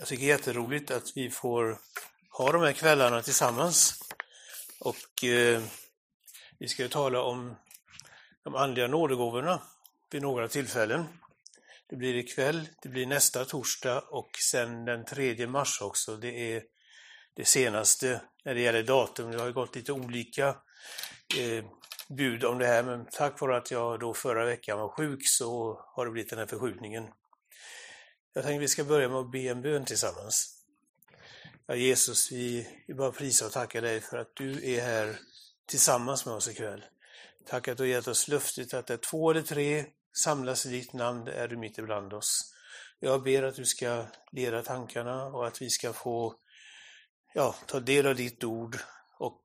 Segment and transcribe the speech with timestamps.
[0.00, 1.78] Jag tycker det är jätteroligt att vi får
[2.30, 4.00] ha de här kvällarna tillsammans.
[4.80, 5.62] Och eh,
[6.58, 7.56] vi ska ju tala om
[8.44, 9.62] de andliga nådegåvorna
[10.10, 11.04] vid några tillfällen.
[11.88, 16.16] Det blir ikväll, det blir nästa torsdag och sen den 3 mars också.
[16.16, 16.62] Det är
[17.34, 19.30] det senaste när det gäller datum.
[19.30, 20.48] Det har ju gått lite olika
[21.38, 21.64] eh,
[22.08, 25.80] bud om det här, men tack vare att jag då förra veckan var sjuk så
[25.96, 27.04] har det blivit den här förskjutningen.
[28.32, 30.54] Jag tänkte vi ska börja med att be en bön tillsammans.
[31.66, 35.18] Ja, Jesus, vi, vill bara prisa och tacka dig för att du är här
[35.66, 36.84] tillsammans med oss ikväll.
[37.46, 39.84] Tack att du har gett oss löftet att där två eller tre
[40.16, 42.54] samlas i ditt namn är du mitt ibland oss.
[43.00, 46.34] Jag ber att du ska leda tankarna och att vi ska få
[47.34, 48.78] ja, ta del av ditt ord
[49.18, 49.42] och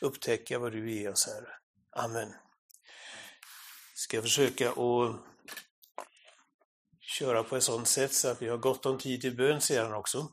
[0.00, 1.58] upptäcka vad du ger oss, här.
[2.04, 2.34] Amen.
[3.94, 5.33] Ska försöka att
[7.18, 9.94] köra på ett sådant sätt så att vi har gott om tid till bön sedan
[9.94, 10.28] också.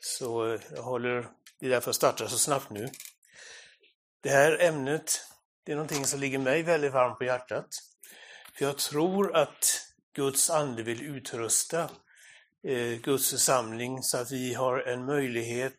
[0.00, 1.28] Så eh, jag håller,
[1.60, 2.88] det är därför jag startar så snabbt nu.
[4.22, 5.20] Det här ämnet,
[5.64, 7.68] det är någonting som ligger mig väldigt varmt på hjärtat.
[8.54, 9.82] För jag tror att
[10.14, 11.90] Guds ande vill utrusta
[12.68, 15.78] eh, Guds församling så att vi har en möjlighet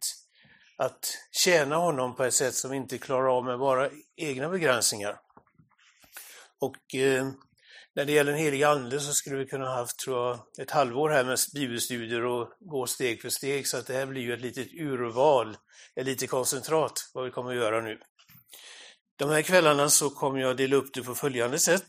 [0.78, 5.20] att tjäna honom på ett sätt som vi inte klarar av med våra egna begränsningar.
[6.60, 7.28] Och eh,
[7.98, 11.10] när det gäller den helige ande så skulle vi kunna haft, tror jag, ett halvår
[11.10, 14.42] här med bibelstudier och gå steg för steg, så att det här blir ju ett
[14.42, 15.58] litet urval,
[15.96, 18.00] ett litet koncentrat, vad vi kommer att göra nu.
[19.16, 21.86] De här kvällarna så kommer jag dela upp det på följande sätt.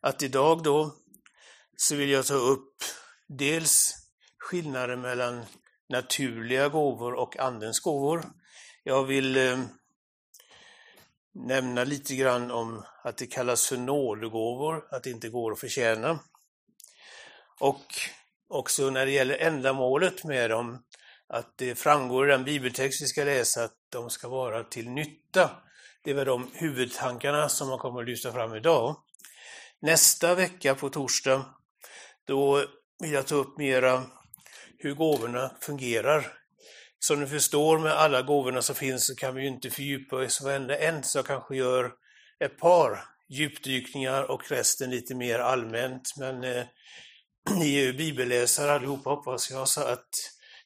[0.00, 0.94] Att idag då
[1.76, 2.74] så vill jag ta upp
[3.28, 3.94] dels
[4.38, 5.44] skillnaden mellan
[5.88, 8.24] naturliga gåvor och Andens gåvor.
[8.84, 9.58] Jag vill eh,
[11.34, 16.18] nämna lite grann om att det kallas för nådegåvor, att det inte går att förtjäna.
[17.60, 17.84] Och
[18.48, 20.82] också när det gäller ändamålet med dem,
[21.28, 25.50] att det framgår i den bibeltext vi ska läsa att de ska vara till nytta.
[26.04, 28.96] Det är väl de huvudtankarna som man kommer att lyfta fram idag.
[29.80, 31.44] Nästa vecka på torsdag,
[32.26, 32.64] då
[32.98, 34.02] vill jag ta upp mera
[34.78, 36.41] hur gåvorna fungerar.
[37.04, 40.40] Som ni förstår med alla gåvorna som finns så kan vi ju inte fördjupa oss
[40.40, 41.92] varenda en, så jag kanske gör
[42.44, 46.14] ett par djupdykningar och resten lite mer allmänt.
[46.18, 46.64] Men eh,
[47.58, 50.08] ni är ju bibelläsare allihopa hoppas jag, så att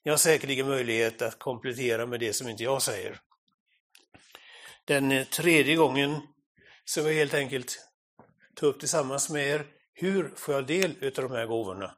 [0.05, 3.21] ni har säkerligen möjlighet att komplettera med det som inte jag säger.
[4.85, 6.21] Den eh, tredje gången
[6.85, 7.79] så vill jag helt enkelt
[8.55, 11.95] ta upp tillsammans med er, hur får jag del av de här gåvorna?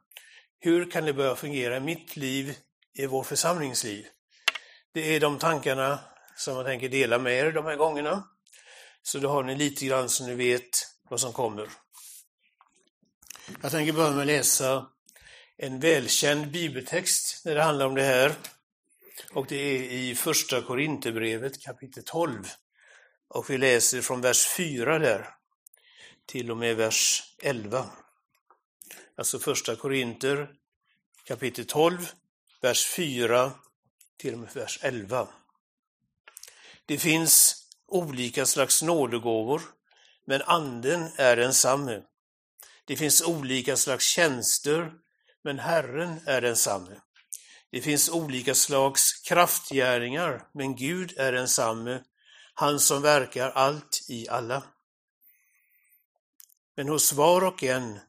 [0.59, 2.57] Hur kan det börja fungera i mitt liv,
[2.93, 4.05] i vår församlingsliv?
[4.93, 5.99] Det är de tankarna
[6.35, 8.23] som jag tänker dela med er de här gångerna.
[9.01, 10.69] Så då har ni lite grann så ni vet
[11.09, 11.69] vad som kommer.
[13.61, 14.87] Jag tänker börja med att läsa
[15.57, 18.35] en välkänd bibeltext när det handlar om det här.
[19.33, 22.47] Och det är i Första Korinthierbrevet kapitel 12.
[23.27, 25.29] Och vi läser från vers 4 där
[26.25, 27.85] till och med vers 11.
[29.17, 30.49] Alltså Första Korinter
[31.23, 32.09] kapitel 12,
[32.61, 33.51] vers 4
[34.19, 35.27] till och med vers 11.
[36.85, 39.61] Det finns olika slags nådegåvor,
[40.25, 42.01] men anden är densamme.
[42.85, 44.93] Det finns olika slags tjänster,
[45.43, 47.01] men Herren är densamme.
[47.71, 52.03] Det finns olika slags kraftgärningar, men Gud är densamme,
[52.53, 54.63] han som verkar allt i alla.
[56.75, 57.99] Men hos var och en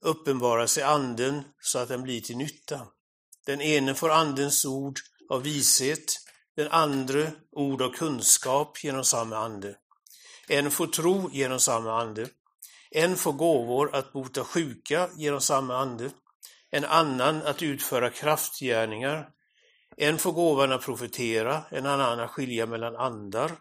[0.00, 2.86] uppenbarar sig anden så att den blir till nytta.
[3.46, 6.20] Den ene får andens ord av vishet,
[6.56, 9.76] den andra ord av kunskap genom samma ande.
[10.48, 12.28] En får tro genom samma ande.
[12.90, 16.10] En får gåvor att bota sjuka genom samma ande.
[16.70, 19.28] En annan att utföra kraftgärningar.
[19.96, 23.52] En får gåvan att profetera, en annan att skilja mellan andar.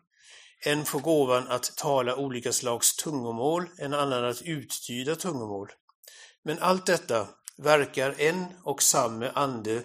[0.66, 5.72] En får gåvan att tala olika slags tungomål, en annan att uttyda tungomål.
[6.44, 9.84] Men allt detta verkar en och samma ande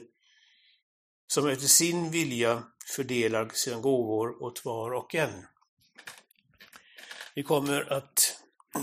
[1.33, 2.63] som efter sin vilja
[2.97, 5.47] fördelar sina gåvor åt var och en.
[7.35, 8.37] Vi kommer att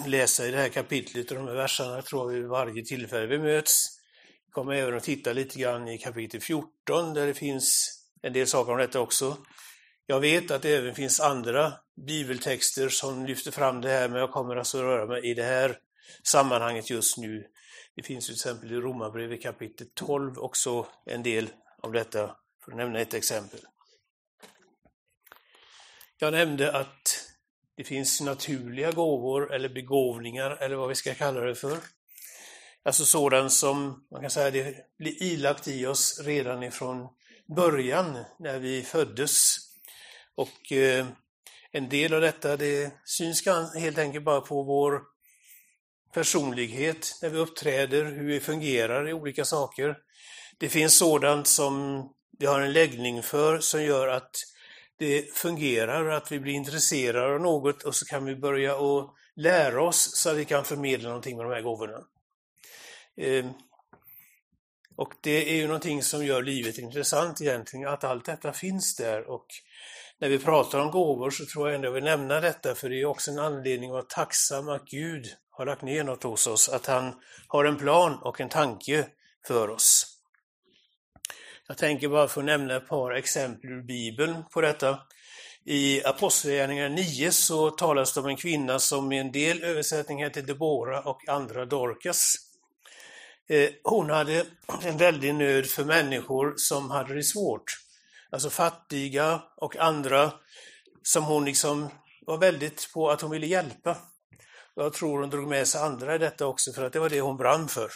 [0.05, 3.39] läsa i det här kapitlet och de här verserna tror jag vid varje tillfälle vi
[3.39, 3.87] möts.
[4.45, 8.47] Vi kommer även att titta lite grann i kapitel 14 där det finns en del
[8.47, 9.37] saker om detta också.
[10.05, 11.73] Jag vet att det även finns andra
[12.07, 15.77] bibeltexter som lyfter fram det här, men jag kommer alltså röra mig i det här
[16.23, 17.45] sammanhanget just nu.
[17.95, 21.49] Det finns till exempel i Romarbrevet kapitel 12 också en del
[21.81, 22.35] av detta,
[22.65, 23.59] för att nämna ett exempel.
[26.17, 27.25] Jag nämnde att
[27.77, 31.77] det finns naturliga gåvor eller begåvningar eller vad vi ska kalla det för.
[32.83, 37.07] Alltså sådant som man kan säga det blir ilagt i oss redan ifrån
[37.55, 39.57] början när vi föddes.
[40.35, 41.07] Och eh,
[41.71, 43.45] en del av detta det syns
[43.75, 45.01] helt enkelt bara på vår
[46.13, 49.97] personlighet, när vi uppträder, hur vi fungerar i olika saker.
[50.59, 52.05] Det finns sådant som
[52.39, 54.31] vi har en läggning för som gör att
[54.97, 59.83] det fungerar, att vi blir intresserade av något och så kan vi börja att lära
[59.83, 62.03] oss så att vi kan förmedla någonting med de här gåvorna.
[63.17, 63.49] Ehm,
[64.95, 69.29] och det är ju någonting som gör livet intressant egentligen, att allt detta finns där.
[69.29, 69.45] Och
[70.19, 73.01] när vi pratar om gåvor så tror jag ändå jag vill nämna detta, för det
[73.01, 76.69] är också en anledning att vara tacksam att Gud har lagt ner något hos oss,
[76.69, 77.13] att han
[77.47, 79.07] har en plan och en tanke
[79.47, 80.18] för oss.
[81.69, 84.99] Jag tänker bara få nämna ett par exempel ur Bibeln på detta.
[85.65, 90.41] I Apostlagärningarna 9 så talas det om en kvinna som i en del översättningar heter
[90.41, 92.35] Debora och andra Dorcas.
[93.49, 94.45] Eh, hon hade
[94.83, 97.77] en väldig nöd för människor som hade det svårt.
[98.31, 100.31] Alltså fattiga och andra
[101.03, 101.89] som hon liksom
[102.25, 103.97] var väldigt på att hon ville hjälpa.
[104.75, 107.21] Jag tror hon drog med sig andra i detta också för att det var det
[107.21, 107.89] hon brann för.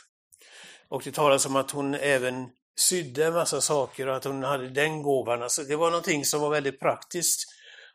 [0.90, 4.70] Och det talas om att hon även sydde en massa saker och att hon hade
[4.70, 5.44] den gåvan.
[5.44, 7.46] Alltså det var någonting som var väldigt praktiskt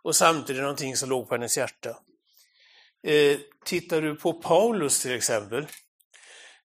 [0.03, 1.97] och samtidigt någonting som låg på hennes hjärta.
[3.07, 5.67] Eh, tittar du på Paulus till exempel,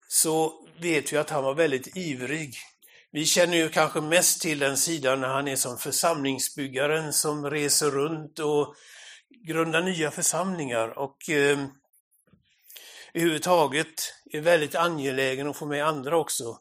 [0.08, 2.54] så vet vi att han var väldigt ivrig.
[3.10, 7.90] Vi känner ju kanske mest till den sidan när han är som församlingsbyggaren som reser
[7.90, 8.74] runt och
[9.46, 11.58] grundar nya församlingar och eh,
[13.14, 16.58] överhuvudtaget är väldigt angelägen att få med andra också.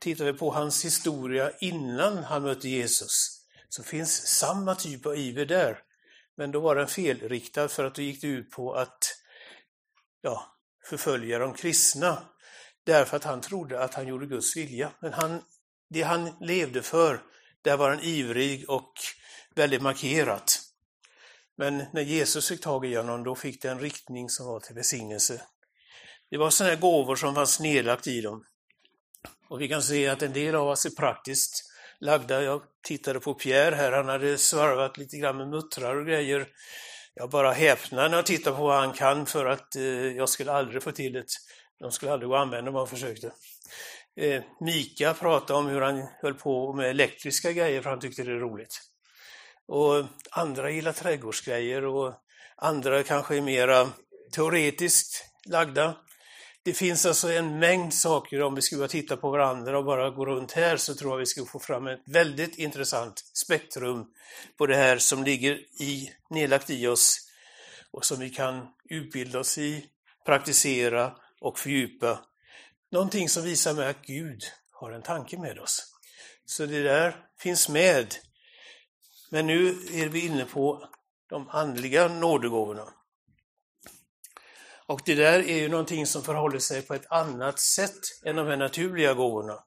[0.00, 3.36] Tittar vi på hans historia innan han mötte Jesus
[3.68, 5.78] så finns samma typ av iver där.
[6.36, 8.98] Men då var den felriktad för att då gick det ut på att
[10.20, 12.22] ja, förfölja de kristna.
[12.84, 14.92] Därför att han trodde att han gjorde Guds vilja.
[15.00, 15.42] Men han,
[15.90, 17.22] det han levde för,
[17.62, 18.92] där var han ivrig och
[19.54, 20.60] väldigt markerat.
[21.56, 24.74] Men när Jesus fick tag i honom, då fick det en riktning som var till
[24.74, 25.42] välsignelse.
[26.30, 28.44] Det var sådana gåvor som fanns nedlagt i dem.
[29.48, 31.64] Och vi kan se att en del av oss är praktiskt
[32.00, 32.42] lagda.
[32.42, 36.48] Jag tittade på Pierre här, han hade svarvat lite grann med muttrar och grejer.
[37.14, 39.82] Jag bara häpnar när jag tittar på vad han kan för att eh,
[40.16, 41.24] jag skulle aldrig få till det.
[41.80, 43.32] De skulle aldrig gå att använda om man försökte.
[44.20, 48.32] Eh, Mika pratade om hur han höll på med elektriska grejer för han tyckte det
[48.32, 48.80] är roligt.
[49.68, 52.14] Och andra gillar trädgårdsgrejer och
[52.56, 53.88] andra kanske är mera
[54.32, 55.94] teoretiskt lagda.
[56.66, 60.26] Det finns alltså en mängd saker, om vi skulle titta på varandra och bara gå
[60.26, 64.06] runt här så tror jag vi skulle få fram ett väldigt intressant spektrum
[64.58, 67.18] på det här som ligger i, nedlagt i oss
[67.90, 69.86] och som vi kan utbilda oss i,
[70.24, 72.20] praktisera och fördjupa.
[72.90, 75.92] Någonting som visar mig att Gud har en tanke med oss.
[76.44, 78.14] Så det där finns med.
[79.30, 80.88] Men nu är vi inne på
[81.28, 82.92] de andliga nådegåvorna.
[84.86, 88.46] Och det där är ju någonting som förhåller sig på ett annat sätt än de
[88.46, 89.64] här naturliga gåvorna.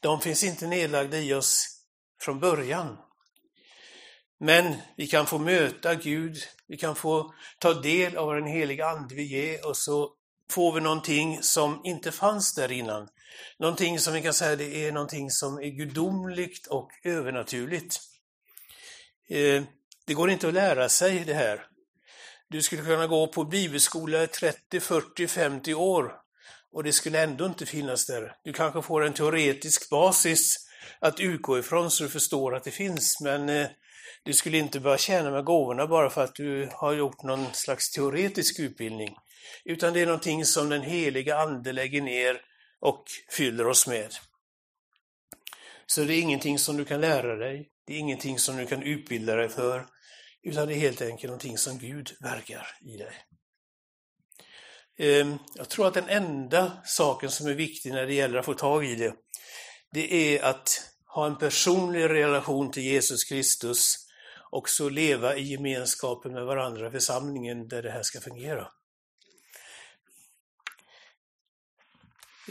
[0.00, 1.66] De finns inte nedlagda i oss
[2.20, 2.98] från början.
[4.38, 6.36] Men vi kan få möta Gud,
[6.66, 10.12] vi kan få ta del av den heliga Ande vi ger och så
[10.50, 13.08] får vi någonting som inte fanns där innan.
[13.58, 18.00] Någonting som vi kan säga det är någonting som är gudomligt och övernaturligt.
[19.28, 19.62] Eh,
[20.06, 21.66] det går inte att lära sig det här.
[22.50, 26.12] Du skulle kunna gå på bibelskola i 30, 40, 50 år
[26.72, 28.36] och det skulle ändå inte finnas där.
[28.44, 30.56] Du kanske får en teoretisk basis
[31.00, 33.66] att utgå ifrån så du förstår att det finns, men eh,
[34.24, 37.90] du skulle inte börja tjäna med gåvorna bara för att du har gjort någon slags
[37.90, 39.16] teoretisk utbildning.
[39.64, 42.40] Utan det är någonting som den heliga Ande lägger ner
[42.80, 44.14] och fyller oss med.
[45.86, 48.82] Så det är ingenting som du kan lära dig, det är ingenting som du kan
[48.82, 49.86] utbilda dig för,
[50.46, 53.14] utan det är helt enkelt någonting som Gud verkar i dig.
[54.98, 58.54] Ehm, jag tror att den enda saken som är viktig när det gäller att få
[58.54, 59.14] tag i det,
[59.92, 63.96] det är att ha en personlig relation till Jesus Kristus
[64.50, 68.68] och så leva i gemenskapen med varandra i församlingen där det här ska fungera.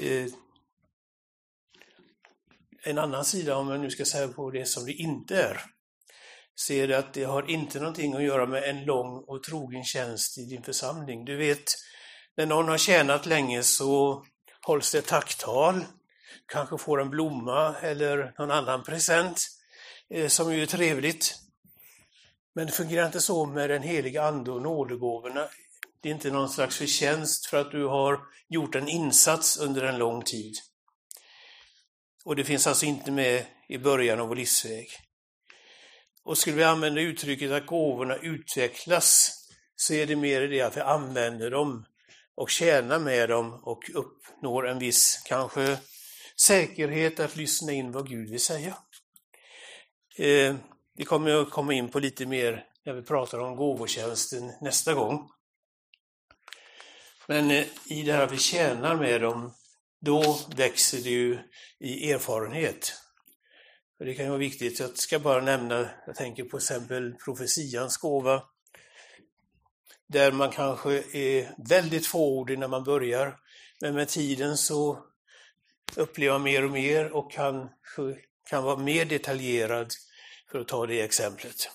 [0.02, 0.30] Ehm,
[2.84, 5.75] en annan sida, om jag nu ska säga på det som det inte är,
[6.60, 10.46] ser att det har inte någonting att göra med en lång och trogen tjänst i
[10.46, 11.26] din församling.
[11.26, 11.76] Du vet,
[12.38, 14.24] när någon har tjänat länge så
[14.62, 15.86] hålls det tacktal,
[16.48, 19.48] kanske får en blomma eller någon annan present
[20.10, 21.36] eh, som ju är trevligt.
[22.56, 25.48] Men det fungerar inte så med den heliga Ande och nådegåvorna.
[26.02, 29.98] Det är inte någon slags förtjänst för att du har gjort en insats under en
[29.98, 30.56] lång tid.
[32.26, 34.88] Och det finns alltså inte med i början av vår livsväg.
[36.26, 39.42] Och skulle vi använda uttrycket att gåvorna utvecklas,
[39.76, 41.86] så är det mer det att vi använder dem
[42.36, 45.78] och tjänar med dem och uppnår en viss, kanske,
[46.42, 48.78] säkerhet att lyssna in vad Gud vill säga.
[50.18, 50.56] Eh,
[50.96, 55.30] vi kommer att komma in på lite mer när vi pratar om gåvotjänsten nästa gång.
[57.28, 59.54] Men eh, i det här att vi tjänar med dem,
[60.02, 61.40] då växer det ju
[61.80, 62.94] i erfarenhet.
[64.00, 68.44] Det kan ju vara viktigt, jag ska bara nämna, jag tänker på exempel profetians gåva,
[70.08, 73.40] där man kanske är väldigt fåordig när man börjar,
[73.82, 75.06] men med tiden så
[75.96, 77.70] upplever man mer och mer och kan,
[78.50, 79.92] kan vara mer detaljerad,
[80.52, 81.70] för att ta det exemplet.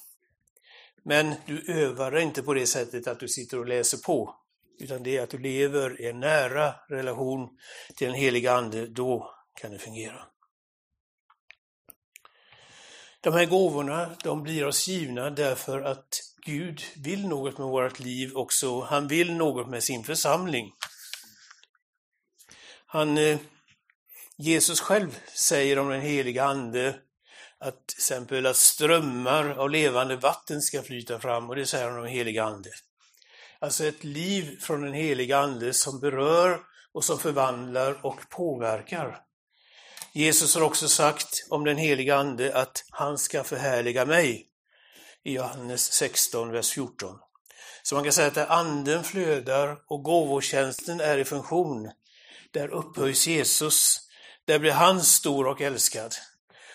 [1.02, 4.36] Men du övar inte på det sättet att du sitter och läser på,
[4.80, 7.48] utan det är att du lever i en nära relation
[7.96, 10.26] till den heliga Ande, då kan det fungera.
[13.22, 18.36] De här gåvorna, de blir oss givna därför att Gud vill något med vårt liv
[18.36, 18.80] också.
[18.80, 20.72] Han vill något med sin församling.
[22.86, 23.38] Han, eh,
[24.36, 26.94] Jesus själv säger om den heliga Ande
[27.58, 31.96] att till exempel att strömmar av levande vatten ska flyta fram och det säger han
[31.96, 32.70] om den heliga Ande.
[33.58, 36.60] Alltså ett liv från den heliga Ande som berör
[36.92, 39.29] och som förvandlar och påverkar.
[40.12, 44.46] Jesus har också sagt om den heliga Ande att han ska förhärliga mig
[45.24, 47.18] i Johannes 16, vers 14.
[47.82, 51.90] Så man kan säga att där anden flödar och gåvotjänsten är i funktion,
[52.50, 53.96] där upphöjs Jesus,
[54.44, 56.14] där blir han stor och älskad.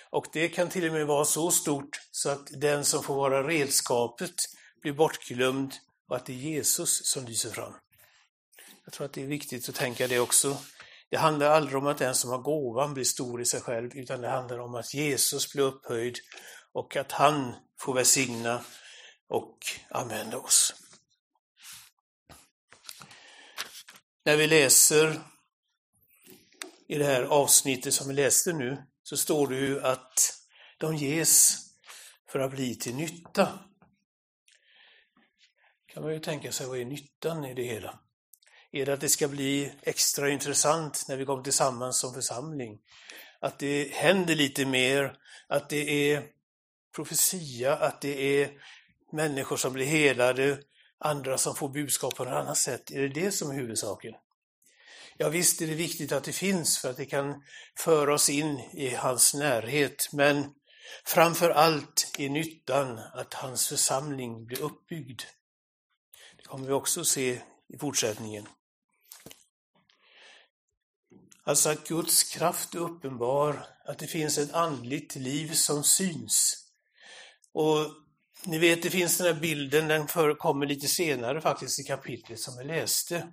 [0.09, 3.47] Och det kan till och med vara så stort så att den som får vara
[3.47, 4.35] redskapet
[4.81, 5.73] blir bortglömd
[6.09, 7.73] och att det är Jesus som lyser fram.
[8.85, 10.57] Jag tror att det är viktigt att tänka det också.
[11.09, 14.21] Det handlar aldrig om att den som har gåvan blir stor i sig själv, utan
[14.21, 16.17] det handlar om att Jesus blir upphöjd
[16.73, 18.61] och att han får välsigna
[19.27, 19.57] och
[19.89, 20.73] använda oss.
[24.25, 25.21] När vi läser
[26.87, 30.33] i det här avsnittet som vi läste nu, så står det ju att
[30.77, 31.57] de ges
[32.29, 33.59] för att bli till nytta.
[35.85, 37.99] kan man ju tänka sig, vad är nyttan i det hela?
[38.75, 42.79] Är det att det ska bli extra intressant när vi kommer tillsammans som församling?
[43.39, 45.17] Att det händer lite mer,
[45.47, 46.23] att det är
[46.95, 48.51] profetia, att det är
[49.11, 50.59] människor som blir helade,
[50.99, 52.91] andra som får budskap på något annat sätt.
[52.91, 54.13] Är det det som är huvudsaken?
[55.17, 57.43] Ja, visst är det viktigt att det finns för att det kan
[57.77, 60.53] föra oss in i hans närhet, men
[61.05, 65.21] framför allt är nyttan att hans församling blir uppbyggd.
[66.37, 67.41] Det kommer vi också se
[67.73, 68.47] i fortsättningen.
[71.47, 76.65] Alltså att Guds kraft är uppenbar, att det finns ett andligt liv som syns.
[77.53, 77.77] Och
[78.43, 82.57] ni vet, det finns den här bilden, den förekommer lite senare faktiskt i kapitlet som
[82.57, 83.27] vi läste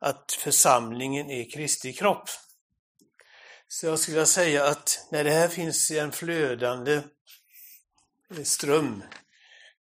[0.00, 2.28] att församlingen är Kristi kropp.
[3.68, 7.02] Så jag skulle vilja säga att när det här finns i en flödande
[8.42, 9.02] ström,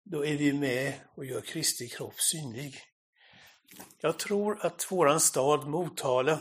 [0.04, 2.82] då är vi med och gör Kristi kropp synlig.
[4.02, 6.40] Jag tror att våran stad Motala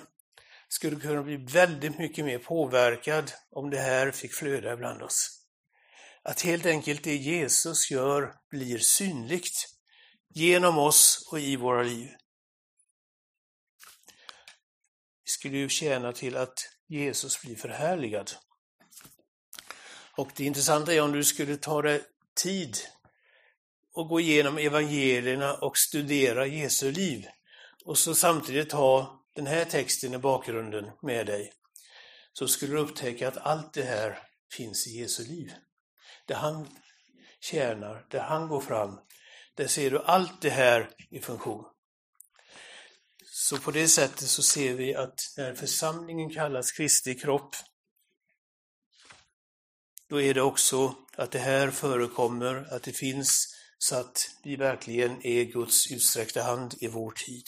[0.68, 5.44] skulle kunna bli väldigt mycket mer påverkad om det här fick flöda ibland oss.
[6.22, 9.64] Att helt enkelt det Jesus gör blir synligt
[10.34, 12.08] genom oss och i våra liv.
[15.28, 18.30] skulle ju tjäna till att Jesus blir förhärligad.
[20.16, 22.04] Och det intressanta är om du skulle ta dig
[22.42, 22.76] tid
[23.92, 27.26] och gå igenom evangelierna och studera Jesu liv
[27.84, 31.52] och så samtidigt ha den här texten i bakgrunden med dig,
[32.32, 35.52] så skulle du upptäcka att allt det här finns i Jesu liv.
[36.26, 36.68] Där han
[37.40, 39.00] tjänar, där han går fram,
[39.54, 41.64] där ser du allt det här i funktion.
[43.24, 47.56] Så på det sättet så ser vi att när församlingen kallas Kristi kropp,
[50.08, 55.26] då är det också att det här förekommer, att det finns så att vi verkligen
[55.26, 57.44] är Guds utsträckta hand i vår tid.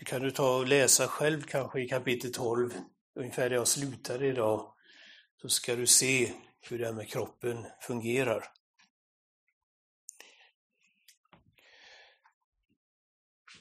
[0.00, 2.74] Det kan du ta och läsa själv kanske i kapitel 12,
[3.14, 4.74] ungefär där jag slutade idag,
[5.42, 8.44] så ska du se hur det här med kroppen fungerar.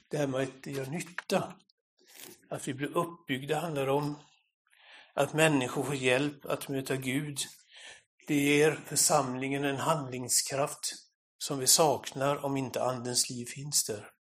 [0.10, 1.54] det här med att det gör nytta.
[2.50, 4.20] Att vi blir uppbyggda handlar om
[5.14, 7.40] att människor får hjälp att möta Gud
[8.28, 10.94] Det ger församlingen en handlingskraft
[11.38, 14.19] som vi saknar om inte Andens liv finns där.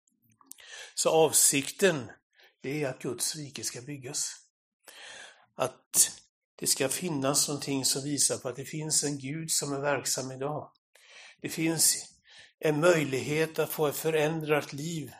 [0.98, 2.10] Så avsikten,
[2.60, 4.36] det är att Guds rike ska byggas.
[5.54, 6.10] Att
[6.56, 10.32] det ska finnas någonting som visar på att det finns en Gud som är verksam
[10.32, 10.70] idag.
[11.40, 11.96] Det finns
[12.58, 15.12] en möjlighet att få ett förändrat liv,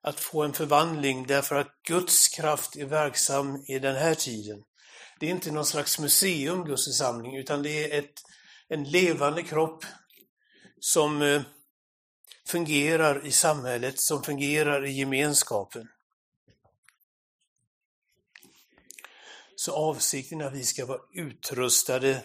[0.00, 4.62] att få en förvandling därför att Guds kraft är verksam i den här tiden.
[5.20, 8.22] Det är inte någon slags museum, Guds församling, utan det är ett,
[8.68, 9.84] en levande kropp
[10.80, 11.42] som eh,
[12.50, 15.88] fungerar i samhället, som fungerar i gemenskapen.
[19.56, 22.22] Så avsikten är att vi ska vara utrustade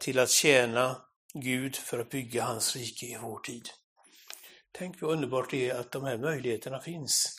[0.00, 1.02] till att tjäna
[1.34, 3.68] Gud för att bygga hans rike i vår tid.
[4.72, 7.36] Tänk vad underbart det är att de här möjligheterna finns.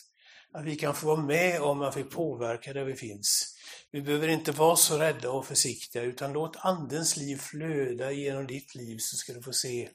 [0.53, 3.55] Att vi kan få vara med om att vi påverkar där vi finns.
[3.91, 8.75] Vi behöver inte vara så rädda och försiktiga utan låt Andens liv flöda genom ditt
[8.75, 9.89] liv så ska du få se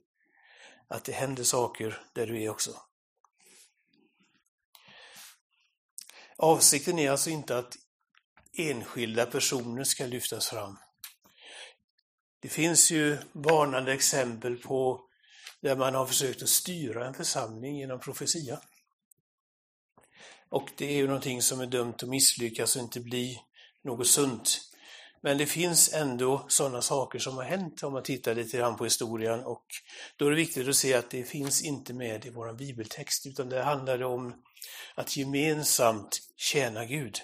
[0.89, 2.81] att det händer saker där du är också.
[6.37, 7.77] Avsikten är alltså inte att
[8.53, 10.79] enskilda personer ska lyftas fram.
[12.41, 15.09] Det finns ju varnande exempel på
[15.61, 18.61] där man har försökt att styra en församling genom profetia.
[20.49, 23.41] Och det är ju någonting som är dömt att misslyckas och inte bli
[23.85, 24.74] något sunt.
[25.25, 28.85] Men det finns ändå sådana saker som har hänt om man tittar lite grann på
[28.85, 29.67] historien och
[30.17, 33.49] då är det viktigt att se att det finns inte med i vår bibeltext utan
[33.49, 34.35] det handlar om
[34.95, 37.19] att gemensamt tjäna Gud.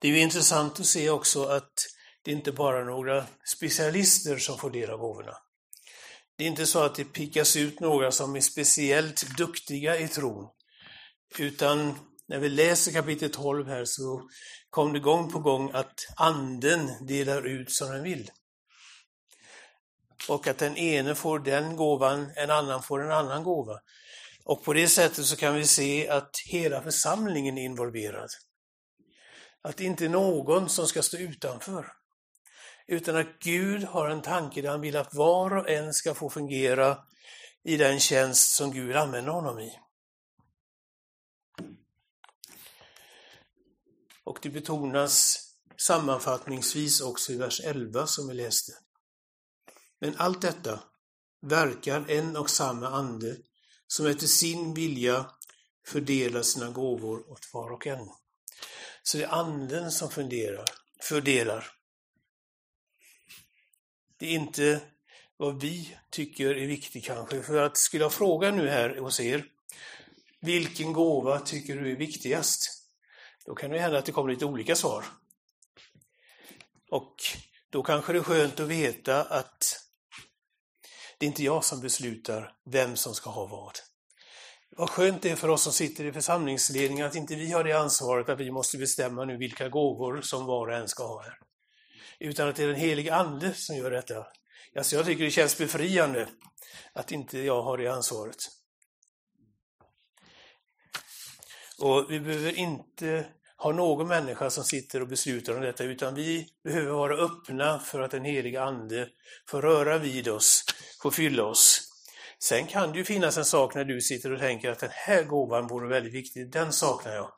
[0.00, 1.72] Det är ju intressant att se också att
[2.22, 3.26] det inte bara är några
[3.56, 5.34] specialister som får del av gåvorna.
[6.36, 10.48] Det är inte så att det pickas ut några som är speciellt duktiga i tron,
[11.38, 14.28] utan när vi läser kapitel 12 här så
[14.70, 18.30] kom det gång på gång att anden delar ut som den vill.
[20.28, 23.80] Och att den ene får den gåvan, en annan får en annan gåva.
[24.44, 28.28] Och på det sättet så kan vi se att hela församlingen är involverad.
[29.62, 31.92] Att det inte är någon som ska stå utanför.
[32.86, 36.30] Utan att Gud har en tanke där han vill att var och en ska få
[36.30, 36.98] fungera
[37.64, 39.78] i den tjänst som Gud använder honom i.
[44.24, 45.40] Och det betonas
[45.76, 48.72] sammanfattningsvis också i vers 11 som vi läste.
[50.00, 50.80] Men allt detta
[51.42, 53.36] verkar en och samma ande
[53.86, 55.26] som efter sin vilja
[55.86, 58.08] fördelar sina gåvor åt var och en.
[59.02, 60.64] Så det är anden som funderar,
[61.02, 61.66] fördelar.
[64.16, 64.80] Det är inte
[65.36, 67.42] vad vi tycker är viktigt kanske.
[67.42, 69.44] För att skulle jag fråga nu här hos er,
[70.40, 72.83] vilken gåva tycker du är viktigast?
[73.46, 75.04] Då kan det hända att det kommer lite olika svar.
[76.90, 77.14] Och
[77.70, 79.84] då kanske det är skönt att veta att
[81.18, 83.78] det är inte jag som beslutar vem som ska ha vad.
[84.76, 87.72] Vad skönt det är för oss som sitter i församlingsledningen att inte vi har det
[87.72, 91.38] ansvaret att vi måste bestämma nu vilka gåvor som var och en ska ha här.
[92.18, 94.26] Utan att det är den helige Ande som gör detta.
[94.76, 96.28] Alltså jag tycker det känns befriande
[96.92, 98.36] att inte jag har det ansvaret.
[101.84, 106.46] Och vi behöver inte ha någon människa som sitter och beslutar om detta, utan vi
[106.64, 109.08] behöver vara öppna för att den heliga Ande
[109.48, 110.64] får röra vid oss,
[111.02, 111.80] får fylla oss.
[112.38, 115.22] Sen kan det ju finnas en sak när du sitter och tänker att den här
[115.22, 117.30] gåvan vore väldigt viktig, den saknar jag.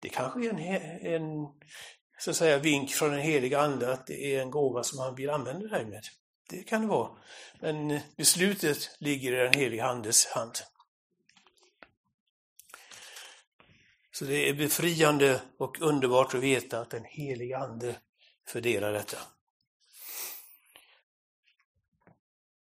[0.00, 1.46] Det kanske är en, en
[2.18, 5.14] så att säga, vink från den heliga Ande att det är en gåva som han
[5.14, 6.02] vill använda dig med.
[6.50, 7.10] Det kan det vara.
[7.60, 10.54] Men beslutet ligger i den heliga Andes hand.
[14.14, 17.96] Så det är befriande och underbart att veta att den helige Ande
[18.48, 19.18] fördelar detta.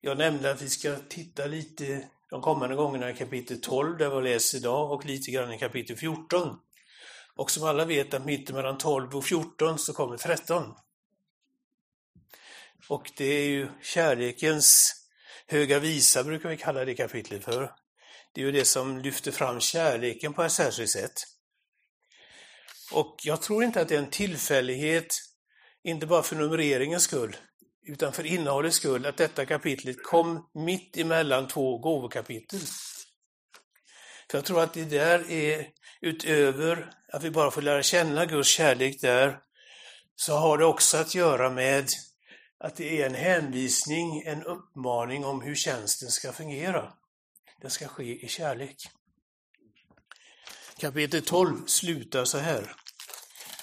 [0.01, 4.29] Jag nämnde att vi ska titta lite de kommande gångerna i kapitel 12 där vi
[4.29, 6.59] läser idag och lite grann i kapitel 14.
[7.35, 10.75] Och som alla vet att mitten mellan 12 och 14 så kommer 13.
[12.89, 14.95] Och det är ju kärlekens
[15.47, 17.86] höga visa brukar vi kalla det kapitlet för.
[18.37, 21.13] Det är ju det som lyfter fram kärleken på ett särskilt sätt.
[22.93, 25.15] Och jag tror inte att det är en tillfällighet,
[25.85, 27.37] inte bara för numreringens skull,
[27.87, 32.61] utan för innehållets skull, att detta kapitlet kom mitt emellan två gåvokapitel.
[34.31, 35.67] För jag tror att det där är,
[36.01, 39.39] utöver att vi bara får lära känna Guds kärlek där,
[40.17, 41.89] så har det också att göra med
[42.59, 46.93] att det är en hänvisning, en uppmaning om hur tjänsten ska fungera.
[47.67, 48.89] Den ska ske i kärlek.
[50.79, 52.75] Kapitel 12 slutar så här.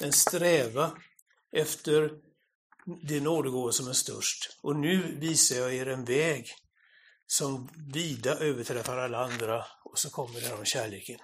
[0.02, 0.92] En sträva
[1.52, 2.12] efter
[3.04, 4.60] det nådegåvor som är störst.
[4.62, 6.54] Och nu visar jag er en väg
[7.28, 11.20] som vida överträffar alla andra och så kommer det här om kärleken.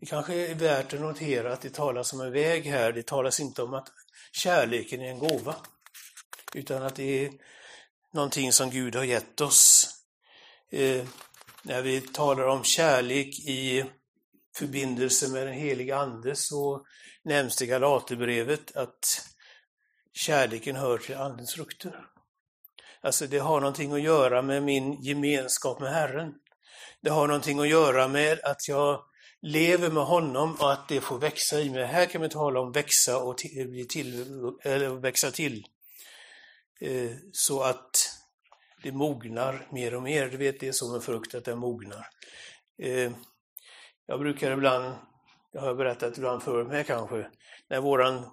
[0.00, 3.40] Det kanske är värt att notera att det talas om en väg här, det talas
[3.40, 3.88] inte om att
[4.32, 5.56] kärleken är en gåva,
[6.54, 7.32] utan att det är
[8.12, 9.90] någonting som Gud har gett oss.
[10.70, 11.06] Eh,
[11.64, 13.84] när vi talar om kärlek i
[14.56, 16.86] förbindelse med den heliga Ande så
[17.24, 19.28] nämns det i Galaterbrevet att
[20.12, 22.06] kärleken hör till Andens frukter.
[23.00, 26.34] Alltså det har någonting att göra med min gemenskap med Herren.
[27.00, 29.04] Det har någonting att göra med att jag
[29.42, 31.84] lever med honom och att det får växa i mig.
[31.84, 34.26] Här kan vi tala om växa och bli till,
[34.62, 35.66] eller växa till.
[36.80, 38.13] Eh, så att
[38.84, 40.28] det mognar mer och mer.
[40.28, 42.06] Du vet, det är som en frukt att den mognar.
[42.82, 43.12] Eh,
[44.06, 44.94] jag brukar ibland,
[45.52, 47.30] jag har berättat ibland för mig kanske,
[47.70, 48.30] när våran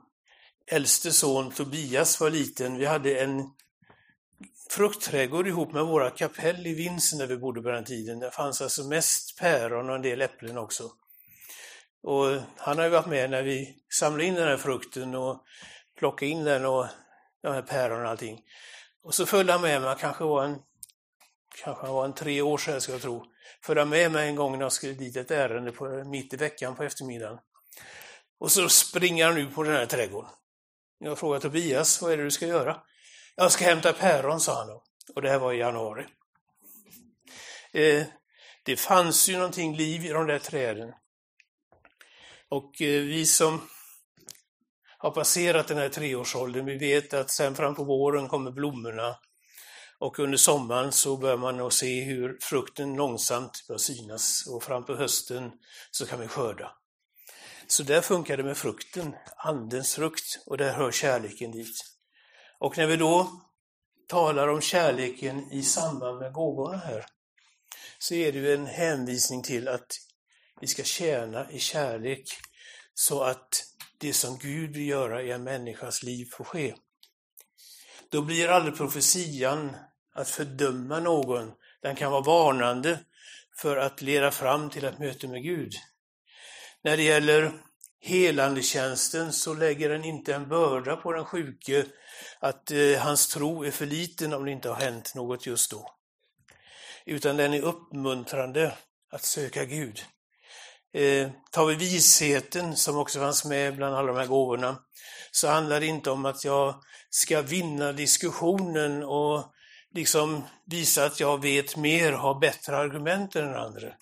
[0.67, 3.49] äldste son Tobias var liten, vi hade en
[4.69, 8.19] fruktträdgård ihop med våra kapell i Vinsen där vi bodde på den tiden.
[8.19, 10.91] Det fanns alltså mest päron och en del äpplen också.
[12.03, 15.43] Och han har ju varit med när vi samlade in den här frukten och
[15.99, 16.87] plockade in den och
[17.41, 18.41] de här päronen och allting.
[19.03, 20.61] Och så följde han med mig, kanske var en,
[21.63, 23.25] kanske var en tre år sedan ska jag tro.
[23.63, 26.75] Följde med mig en gång när jag skulle dit ett ärende på, mitt i veckan
[26.75, 27.39] på eftermiddagen.
[28.39, 30.31] Och så springer han ut på den här trädgården.
[30.99, 32.81] Jag frågade Tobias, vad är det du ska göra?
[33.35, 34.83] Jag ska hämta päron, sa han då.
[35.15, 36.05] Och det här var i januari.
[37.71, 38.03] Eh,
[38.63, 40.93] det fanns ju någonting liv i de där träden.
[42.49, 43.69] Och eh, vi som
[45.01, 49.15] har passerat den här treårsåldern, vi vet att sen fram på våren kommer blommorna.
[49.99, 54.47] Och under sommaren så börjar man att se hur frukten långsamt börjar synas.
[54.47, 55.51] Och fram på hösten
[55.91, 56.71] så kan vi skörda.
[57.67, 61.75] Så där funkar det med frukten, andens frukt, och där hör kärleken dit.
[62.59, 63.41] Och när vi då
[64.07, 67.05] talar om kärleken i samband med gåvorna här,
[67.99, 69.91] så är det ju en hänvisning till att
[70.61, 72.29] vi ska tjäna i kärlek
[72.93, 73.70] så att
[74.01, 76.75] det som Gud vill göra i en människas liv får ske.
[78.09, 79.75] Då blir aldrig profetian
[80.13, 81.51] att fördöma någon.
[81.81, 82.99] Den kan vara varnande
[83.57, 85.73] för att leda fram till ett möte med Gud.
[86.83, 87.51] När det gäller
[87.99, 91.85] helandetjänsten så lägger den inte en börda på den sjuke
[92.39, 95.95] att eh, hans tro är för liten om det inte har hänt något just då.
[97.05, 98.73] Utan den är uppmuntrande
[99.11, 100.05] att söka Gud.
[100.93, 104.77] Eh, tar vi visheten som också fanns med bland alla de här gåvorna,
[105.31, 109.53] så handlar det inte om att jag ska vinna diskussionen och
[109.93, 113.93] liksom visa att jag vet mer, har bättre argument än den andra.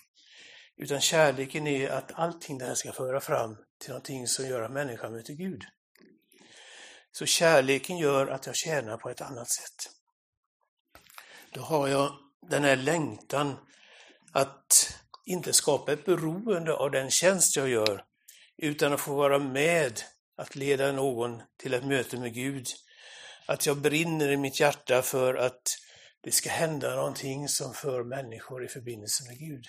[0.76, 4.72] Utan kärleken är att allting det här ska föra fram till någonting som gör att
[4.72, 5.62] människan möter Gud.
[7.12, 9.90] Så kärleken gör att jag tjänar på ett annat sätt.
[11.52, 12.12] Då har jag
[12.48, 13.56] den här längtan
[14.32, 14.99] att
[15.30, 18.04] inte skapa ett beroende av den tjänst jag gör,
[18.58, 20.02] utan att få vara med
[20.36, 22.66] att leda någon till ett möte med Gud.
[23.46, 25.62] Att jag brinner i mitt hjärta för att
[26.20, 29.64] det ska hända någonting som för människor i förbindelse med Gud.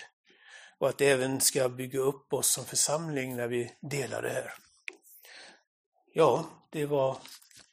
[0.80, 4.54] Och att det även ska bygga upp oss som församling när vi delar det här.
[6.13, 7.17] Ja, det var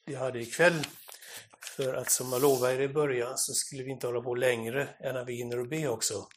[0.06, 0.86] det jag hade ikväll.
[1.76, 4.88] För att som jag lovade er i början så skulle vi inte hålla på längre
[5.00, 6.26] än att vi hinner att be också.